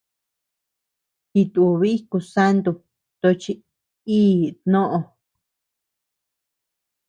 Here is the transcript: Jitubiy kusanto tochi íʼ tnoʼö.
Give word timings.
Jitubiy 1.33 1.97
kusanto 2.11 2.71
tochi 3.21 3.51
íʼ 4.19 4.49
tnoʼö. 4.63 4.99